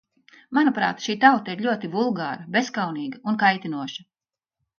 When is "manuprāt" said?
0.57-1.03